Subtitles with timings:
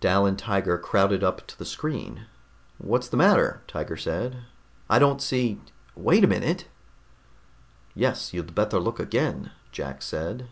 [0.00, 2.26] Dal and Tiger crowded up to the screen.
[2.76, 4.42] "What's the matter?" Tiger said.
[4.90, 5.58] "I don't see...
[5.96, 6.68] wait a minute!"
[7.94, 10.48] "Yes, you'd better look again," Jack said.